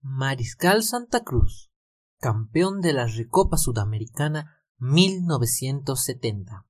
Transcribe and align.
Mariscal 0.00 0.84
Santa 0.84 1.24
Cruz, 1.24 1.72
campeón 2.20 2.80
de 2.80 2.92
la 2.92 3.06
Recopa 3.06 3.56
Sudamericana 3.56 4.62
1970. 4.78 6.68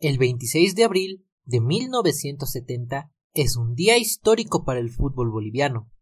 El 0.00 0.18
26 0.18 0.74
de 0.74 0.82
abril 0.82 1.28
de 1.44 1.60
1970 1.60 3.12
es 3.34 3.56
un 3.56 3.76
día 3.76 3.98
histórico 3.98 4.64
para 4.64 4.80
el 4.80 4.90
fútbol 4.90 5.30
boliviano. 5.30 5.92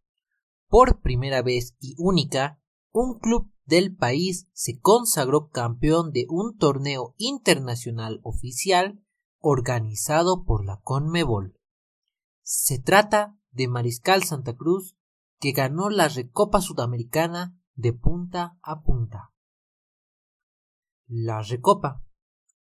Por 0.69 1.03
primera 1.03 1.43
vez 1.43 1.77
y 1.79 1.97
única, 1.99 2.59
un 2.93 3.19
club 3.19 3.53
del 3.67 3.95
país 3.95 4.49
se 4.55 4.81
consagró 4.81 5.51
campeón 5.51 6.13
de 6.13 6.25
un 6.31 6.57
torneo 6.57 7.15
internacional 7.19 8.21
oficial 8.23 9.05
organizado 9.39 10.45
por 10.45 10.65
la 10.65 10.81
Conmebol. 10.83 11.59
Se 12.41 12.79
trata 12.79 13.37
de 13.51 13.69
Mariscal 13.69 14.25
Santa 14.25 14.57
Cruz, 14.57 14.97
que 15.43 15.51
ganó 15.51 15.91
la 15.91 16.07
Recopa 16.07 16.61
Sudamericana 16.61 17.59
de 17.75 17.93
punta 17.93 18.61
a 18.63 18.83
punta. 18.83 19.33
La 21.09 21.43
Recopa, 21.43 22.05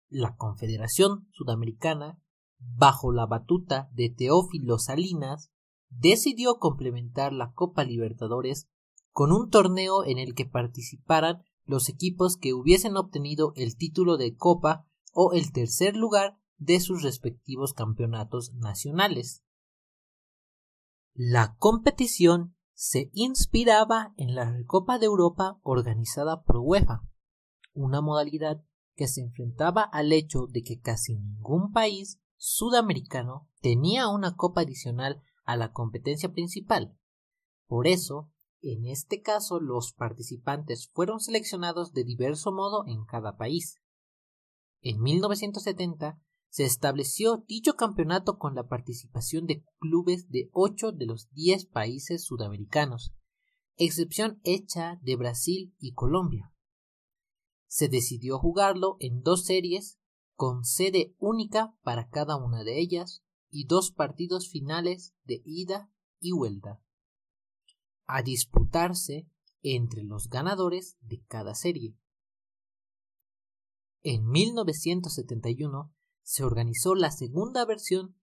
la 0.07 0.37
Confederación 0.37 1.27
Sudamericana, 1.33 2.21
bajo 2.57 3.11
la 3.11 3.25
batuta 3.25 3.89
de 3.91 4.09
Teófilo 4.09 4.79
Salinas, 4.79 5.51
decidió 5.89 6.55
complementar 6.57 7.33
la 7.33 7.51
Copa 7.51 7.83
Libertadores 7.83 8.69
con 9.11 9.33
un 9.33 9.49
torneo 9.49 10.05
en 10.05 10.17
el 10.17 10.33
que 10.33 10.45
participaran 10.45 11.43
los 11.65 11.89
equipos 11.89 12.37
que 12.37 12.53
hubiesen 12.53 12.95
obtenido 12.95 13.51
el 13.57 13.75
título 13.75 14.15
de 14.15 14.37
Copa 14.37 14.87
o 15.11 15.33
el 15.33 15.51
tercer 15.51 15.97
lugar 15.97 16.37
de 16.55 16.79
sus 16.79 17.03
respectivos 17.03 17.73
campeonatos 17.73 18.53
nacionales. 18.53 19.43
La 21.13 21.57
competición 21.57 22.55
se 22.81 23.09
inspiraba 23.11 24.13
en 24.15 24.35
la 24.35 24.49
Recopa 24.49 24.99
de 24.99 25.05
Europa 25.05 25.59
organizada 25.63 26.43
por 26.43 26.59
UEFA, 26.59 27.03
una 27.73 27.99
modalidad 27.99 28.63
que 28.95 29.09
se 29.09 29.19
enfrentaba 29.19 29.81
al 29.81 30.13
hecho 30.13 30.47
de 30.47 30.63
que 30.63 30.79
casi 30.79 31.17
ningún 31.17 31.73
país 31.73 32.21
sudamericano 32.37 33.49
tenía 33.59 34.07
una 34.07 34.37
copa 34.37 34.61
adicional 34.61 35.21
a 35.43 35.57
la 35.57 35.73
competencia 35.73 36.31
principal. 36.31 36.97
Por 37.67 37.85
eso, 37.85 38.31
en 38.61 38.85
este 38.85 39.21
caso, 39.21 39.59
los 39.59 39.91
participantes 39.91 40.89
fueron 40.93 41.19
seleccionados 41.19 41.91
de 41.91 42.05
diverso 42.05 42.53
modo 42.53 42.85
en 42.87 43.03
cada 43.03 43.35
país. 43.35 43.75
En 44.79 45.01
1970 45.01 46.17
se 46.49 46.65
estableció 46.65 47.45
dicho 47.47 47.75
campeonato 47.75 48.37
con 48.37 48.55
la 48.55 48.67
participación 48.67 49.45
de 49.45 49.63
clubes 49.79 50.29
de 50.29 50.49
ocho 50.51 50.91
de 50.91 51.05
los 51.05 51.29
diez 51.31 51.65
países 51.65 52.25
sudamericanos, 52.25 53.13
excepción 53.77 54.39
hecha 54.43 54.99
de 55.01 55.15
Brasil 55.15 55.75
y 55.79 55.93
Colombia. 55.93 56.51
Se 57.67 57.87
decidió 57.87 58.39
jugarlo 58.39 58.97
en 58.99 59.21
dos 59.21 59.45
series 59.45 59.99
con 60.35 60.65
sede 60.65 61.15
única 61.19 61.75
para 61.83 62.09
cada 62.09 62.35
una 62.35 62.63
de 62.63 62.79
ellas 62.79 63.23
y 63.51 63.65
dos 63.65 63.91
partidos 63.91 64.49
finales 64.49 65.13
de 65.23 65.41
ida 65.45 65.91
y 66.19 66.31
vuelta 66.31 66.81
a 68.11 68.23
disputarse 68.23 69.29
entre 69.61 70.03
los 70.03 70.29
ganadores 70.29 70.97
de 71.01 71.21
cada 71.27 71.53
serie. 71.53 71.95
En 74.01 74.27
1971 74.27 75.93
se 76.29 76.43
organizó 76.43 76.93
la 76.93 77.09
segunda 77.09 77.65
versión, 77.65 78.15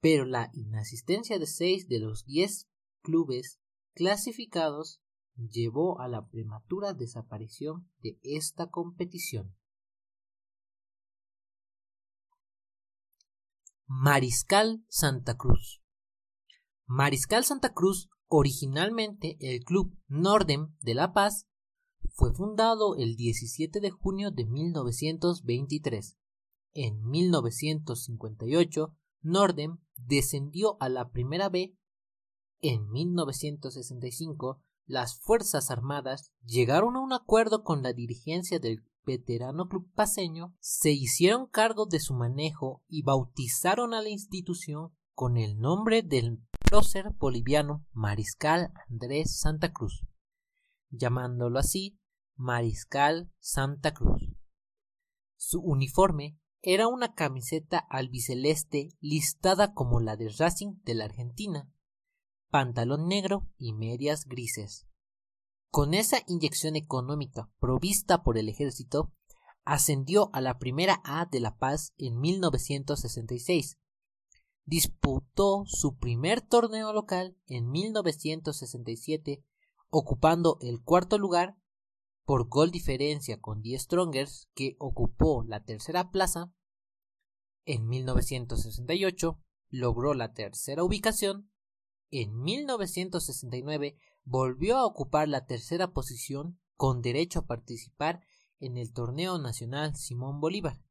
pero 0.00 0.24
la 0.24 0.50
inasistencia 0.52 1.38
de 1.38 1.46
seis 1.46 1.86
de 1.86 2.00
los 2.00 2.24
diez 2.24 2.68
clubes 3.02 3.60
clasificados 3.94 5.00
llevó 5.36 6.00
a 6.00 6.08
la 6.08 6.26
prematura 6.26 6.92
desaparición 6.92 7.88
de 8.00 8.18
esta 8.24 8.68
competición. 8.68 9.56
Mariscal 13.86 14.84
Santa 14.88 15.36
Cruz 15.36 15.84
Mariscal 16.86 17.44
Santa 17.44 17.72
Cruz 17.72 18.10
Originalmente 18.26 19.36
el 19.38 19.62
Club 19.62 19.96
Nordem 20.08 20.74
de 20.80 20.94
La 20.94 21.12
Paz 21.12 21.46
fue 22.14 22.34
fundado 22.34 22.96
el 22.96 23.14
17 23.14 23.78
de 23.78 23.90
junio 23.90 24.32
de 24.32 24.46
1923. 24.46 26.16
En 26.74 27.04
1958 27.04 28.96
Nordem 29.20 29.78
descendió 29.96 30.76
a 30.80 30.88
la 30.88 31.10
Primera 31.10 31.48
B. 31.48 31.76
En 32.60 32.90
1965 32.90 34.62
las 34.86 35.18
Fuerzas 35.20 35.70
Armadas 35.70 36.32
llegaron 36.44 36.96
a 36.96 37.00
un 37.00 37.12
acuerdo 37.12 37.62
con 37.62 37.82
la 37.82 37.92
dirigencia 37.92 38.58
del 38.58 38.84
veterano 39.04 39.68
club 39.68 39.90
paseño, 39.94 40.54
se 40.60 40.92
hicieron 40.92 41.46
cargo 41.46 41.86
de 41.86 42.00
su 42.00 42.14
manejo 42.14 42.84
y 42.88 43.02
bautizaron 43.02 43.94
a 43.94 44.02
la 44.02 44.08
institución 44.08 44.94
con 45.14 45.36
el 45.36 45.58
nombre 45.58 46.02
del 46.02 46.42
prócer 46.68 47.10
boliviano 47.18 47.86
Mariscal 47.92 48.72
Andrés 48.88 49.38
Santa 49.38 49.72
Cruz, 49.72 50.06
llamándolo 50.90 51.58
así 51.58 51.98
Mariscal 52.36 53.30
Santa 53.38 53.92
Cruz. 53.92 54.22
Su 55.36 55.60
uniforme 55.60 56.38
era 56.62 56.88
una 56.88 57.14
camiseta 57.14 57.78
albiceleste 57.78 58.90
listada 59.00 59.74
como 59.74 60.00
la 60.00 60.16
de 60.16 60.28
Racing 60.30 60.74
de 60.84 60.94
la 60.94 61.04
Argentina, 61.04 61.70
pantalón 62.50 63.08
negro 63.08 63.48
y 63.58 63.72
medias 63.72 64.24
grises. 64.24 64.86
Con 65.70 65.94
esa 65.94 66.18
inyección 66.26 66.76
económica 66.76 67.50
provista 67.58 68.22
por 68.22 68.38
el 68.38 68.48
ejército, 68.48 69.12
ascendió 69.64 70.30
a 70.32 70.40
la 70.40 70.58
primera 70.58 71.00
A 71.04 71.26
de 71.26 71.40
La 71.40 71.56
Paz 71.56 71.92
en 71.96 72.18
1966 72.18 73.78
disputó 74.64 75.64
su 75.66 75.96
primer 75.96 76.40
torneo 76.40 76.92
local 76.92 77.36
en 77.46 77.70
1967, 77.70 79.44
ocupando 79.90 80.58
el 80.60 80.82
cuarto 80.82 81.18
lugar 81.18 81.56
por 82.24 82.48
gol 82.48 82.70
diferencia 82.70 83.40
con 83.40 83.62
Die 83.62 83.78
Strongers, 83.78 84.48
que 84.54 84.76
ocupó 84.78 85.44
la 85.44 85.64
tercera 85.64 86.10
plaza. 86.10 86.52
En 87.64 87.88
1968 87.88 89.40
logró 89.70 90.14
la 90.14 90.32
tercera 90.32 90.84
ubicación. 90.84 91.50
En 92.10 92.40
1969 92.40 93.96
volvió 94.24 94.78
a 94.78 94.86
ocupar 94.86 95.28
la 95.28 95.46
tercera 95.46 95.92
posición 95.92 96.60
con 96.76 97.02
derecho 97.02 97.40
a 97.40 97.46
participar 97.46 98.20
en 98.60 98.76
el 98.76 98.92
torneo 98.92 99.38
nacional 99.38 99.96
Simón 99.96 100.40
Bolívar. 100.40 100.82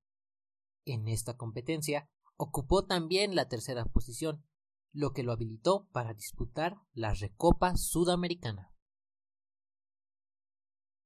En 0.86 1.08
esta 1.08 1.38
competencia 1.38 2.10
Ocupó 2.44 2.88
también 2.88 3.36
la 3.36 3.48
tercera 3.48 3.86
posición, 3.86 4.44
lo 4.92 5.14
que 5.14 5.22
lo 5.22 5.32
habilitó 5.32 5.88
para 5.92 6.16
disputar 6.16 6.78
la 6.92 7.14
Recopa 7.14 7.78
Sudamericana. 7.78 8.71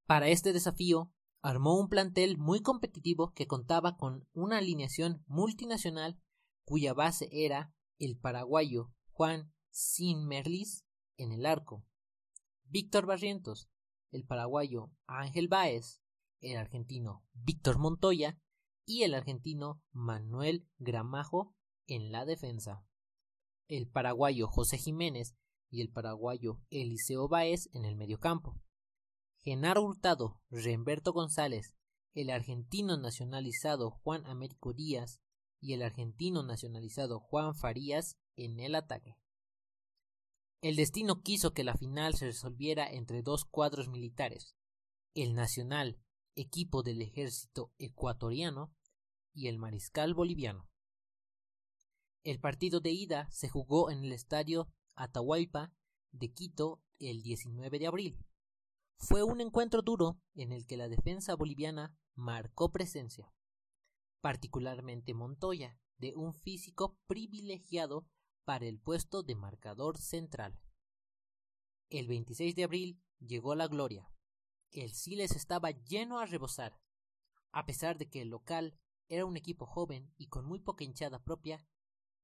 Para 0.06 0.28
este 0.28 0.54
desafío, 0.54 1.12
armó 1.42 1.80
un 1.80 1.90
plantel 1.90 2.38
muy 2.38 2.62
competitivo 2.62 3.34
que 3.34 3.48
contaba 3.48 3.98
con 3.98 4.28
una 4.34 4.60
alineación 4.60 5.24
multinacional 5.26 6.22
cuya 6.64 6.94
base 6.94 7.28
era 7.32 7.74
el 7.98 8.18
paraguayo 8.18 8.92
Juan 9.12 9.52
Sinmerlis 9.72 10.86
en 11.18 11.32
el 11.32 11.46
arco, 11.46 11.86
Víctor 12.66 13.06
Barrientos, 13.06 13.70
el 14.12 14.26
paraguayo 14.26 14.92
Ángel 15.08 15.48
Báez, 15.48 16.02
el 16.40 16.58
argentino 16.58 17.26
Víctor 17.34 17.80
Montoya 17.80 18.40
y 18.86 19.04
el 19.04 19.16
argentino 19.16 19.82
Manuel 19.92 20.68
Gramajo 20.78 21.56
en 21.88 22.12
la 22.12 22.26
defensa. 22.26 22.86
El 23.68 23.88
paraguayo 23.88 24.48
José 24.48 24.78
Jiménez 24.78 25.36
y 25.70 25.82
el 25.82 25.90
paraguayo 25.90 26.62
Eliseo 26.70 27.28
Báez 27.28 27.70
en 27.74 27.86
el 27.86 27.96
mediocampo. 27.96 28.62
Genaro 29.46 29.84
Hurtado, 29.84 30.42
Remberto 30.50 31.14
González, 31.14 31.76
el 32.16 32.32
argentino 32.32 32.98
nacionalizado 32.98 33.92
Juan 33.92 34.26
Américo 34.26 34.74
Díaz 34.74 35.22
y 35.62 35.74
el 35.74 35.84
argentino 35.84 36.42
nacionalizado 36.42 37.20
Juan 37.20 37.54
Farías 37.54 38.18
en 38.36 38.60
el 38.60 38.74
ataque. 38.74 39.20
El 40.62 40.76
destino 40.76 41.22
quiso 41.22 41.54
que 41.54 41.64
la 41.64 41.76
final 41.76 42.16
se 42.16 42.26
resolviera 42.26 42.90
entre 42.92 43.22
dos 43.22 43.46
cuadros 43.46 43.88
militares, 43.88 44.56
el 45.14 45.36
Nacional 45.36 46.02
equipo 46.34 46.82
del 46.82 47.04
ejército 47.04 47.72
ecuatoriano, 47.78 48.74
y 49.32 49.48
el 49.48 49.60
mariscal 49.60 50.16
boliviano. 50.16 50.68
El 52.24 52.40
partido 52.40 52.80
de 52.80 52.90
ida 52.90 53.30
se 53.30 53.48
jugó 53.48 53.92
en 53.92 54.06
el 54.06 54.12
estadio 54.12 54.74
Atahualpa 54.96 55.72
de 56.12 56.34
Quito 56.34 56.82
el 56.98 57.22
19 57.22 57.78
de 57.78 57.86
abril. 57.86 58.25
Fue 58.98 59.24
un 59.24 59.42
encuentro 59.42 59.82
duro 59.82 60.20
en 60.34 60.52
el 60.52 60.66
que 60.66 60.78
la 60.78 60.88
defensa 60.88 61.36
boliviana 61.36 61.96
marcó 62.16 62.72
presencia, 62.72 63.34
particularmente 64.22 65.14
Montoya, 65.14 65.80
de 65.98 66.14
un 66.16 66.34
físico 66.34 66.98
privilegiado 67.08 68.08
para 68.44 68.66
el 68.66 68.80
puesto 68.80 69.24
de 69.24 69.36
marcador 69.36 69.98
central. 69.98 70.60
El 71.90 72.08
26 72.08 72.56
de 72.56 72.64
abril 72.64 73.02
llegó 73.20 73.56
la 73.56 73.68
gloria. 73.68 74.12
El 74.72 74.94
Siles 74.94 75.32
estaba 75.32 75.72
lleno 75.72 76.20
a 76.20 76.26
rebosar. 76.26 76.80
A 77.52 77.66
pesar 77.66 77.98
de 77.98 78.10
que 78.10 78.22
el 78.22 78.30
local 78.30 78.78
era 79.08 79.26
un 79.26 79.38
equipo 79.38 79.66
joven 79.66 80.14
y 80.18 80.28
con 80.28 80.46
muy 80.46 80.60
poca 80.60 80.84
hinchada 80.84 81.24
propia, 81.24 81.66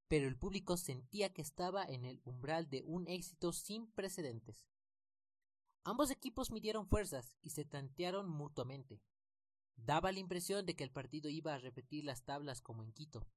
pero 0.07 0.27
el 0.27 0.37
público 0.37 0.77
sentía 0.77 1.31
que 1.31 1.41
estaba 1.41 1.85
en 1.85 2.05
el 2.05 2.21
umbral 2.25 2.69
de 2.69 2.83
un 2.83 3.07
éxito 3.07 3.53
sin 3.53 3.91
precedentes. 3.91 4.70
Ambos 5.83 6.11
equipos 6.11 6.51
midieron 6.51 6.85
fuerzas 6.85 7.35
y 7.41 7.49
se 7.49 7.65
tantearon 7.65 8.29
mutuamente. 8.29 9.01
Daba 9.75 10.11
la 10.11 10.19
impresión 10.19 10.65
de 10.65 10.75
que 10.75 10.83
el 10.83 10.91
partido 10.91 11.27
iba 11.29 11.55
a 11.55 11.57
repetir 11.57 12.05
las 12.05 12.23
tablas 12.23 12.61
como 12.61 12.83
en 12.83 12.93
Quito. 12.93 13.27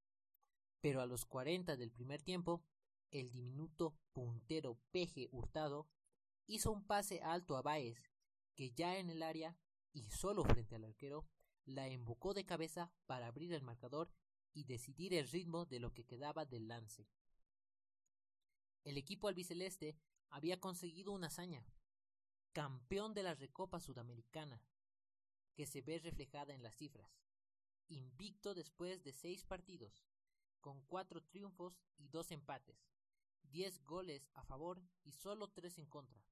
Pero 0.83 1.01
a 1.01 1.07
los 1.07 1.25
cuarenta 1.25 1.77
del 1.77 1.91
primer 1.91 2.23
tiempo, 2.23 2.63
el 3.11 3.31
diminuto 3.31 3.97
puntero 4.13 4.79
Peje 4.91 5.29
Hurtado 5.31 5.89
hizo 6.47 6.71
un 6.71 6.87
pase 6.87 7.23
alto 7.23 7.57
a 7.57 7.63
Baez, 7.63 8.11
que 8.55 8.73
ya 8.73 8.99
en 8.99 9.09
el 9.09 9.23
área 9.23 9.57
y 9.93 10.11
solo 10.11 10.45
frente 10.45 10.75
al 10.75 10.85
arquero, 10.85 11.27
la 11.65 11.89
embocó 11.89 12.35
de 12.35 12.45
cabeza 12.45 12.93
para 13.07 13.27
abrir 13.27 13.55
el 13.55 13.63
marcador 13.63 14.13
y 14.53 14.65
decidir 14.65 15.15
el 15.15 15.29
ritmo 15.29 15.65
de 15.65 15.81
lo 15.81 15.95
que 15.95 16.05
quedaba 16.05 16.45
del 16.45 16.69
lance. 16.69 17.09
El 18.85 18.99
equipo 18.99 19.29
albiceleste 19.29 19.97
había 20.29 20.61
conseguido 20.61 21.13
una 21.13 21.29
hazaña, 21.29 21.65
campeón 22.55 23.15
de 23.15 23.25
la 23.25 23.35
Recopa 23.35 23.81
Sudamericana, 23.81 24.63
que 25.57 25.67
se 25.67 25.83
ve 25.83 25.99
reflejada 25.99 26.55
en 26.55 26.63
las 26.63 26.77
cifras. 26.77 27.11
Invicto 27.89 28.55
después 28.55 29.03
de 29.03 29.13
seis 29.13 29.45
partidos, 29.45 30.07
con 30.61 30.81
cuatro 30.83 31.21
triunfos 31.21 31.83
y 31.99 32.07
dos 32.07 32.31
empates, 32.31 32.79
diez 33.43 33.83
goles 33.83 34.31
a 34.35 34.45
favor 34.45 34.81
y 35.03 35.11
solo 35.11 35.51
tres 35.51 35.79
en 35.79 35.87
contra, 35.87 36.25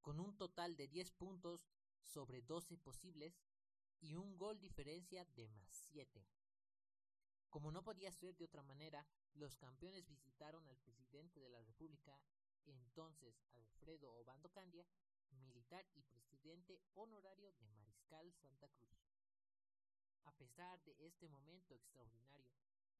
con 0.00 0.18
un 0.18 0.36
total 0.36 0.74
de 0.74 0.88
diez 0.88 1.12
puntos 1.12 1.68
sobre 2.02 2.42
doce 2.42 2.76
posibles 2.76 3.40
y 4.00 4.16
un 4.16 4.36
gol 4.36 4.58
diferencia 4.58 5.24
de 5.36 5.46
más 5.46 5.70
siete. 5.92 6.26
Como 7.50 7.70
no 7.70 7.84
podía 7.84 8.10
ser 8.10 8.36
de 8.36 8.46
otra 8.46 8.64
manera, 8.64 9.06
los 9.34 9.56
campeones 9.56 10.08
visitaron 10.08 10.66
al 10.66 10.78
presidente 10.78 11.38
de 11.38 11.50
la 11.50 11.62
República, 11.62 12.20
entonces 12.64 13.44
Alfredo 13.52 14.12
Obando 14.12 14.50
Candia, 14.50 14.84
militar 15.38 15.86
y 15.94 16.02
presidente 16.02 16.80
honorario 16.94 17.52
de 17.52 17.66
Mariscal 17.68 18.32
Santa 18.32 18.68
Cruz. 18.68 18.96
A 20.24 20.32
pesar 20.32 20.80
de 20.84 20.94
este 21.06 21.28
momento 21.28 21.74
extraordinario, 21.74 22.54